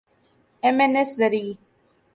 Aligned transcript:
M 0.63 0.79
N 0.79 0.97
S 0.97 1.15
زرعی 1.17 1.57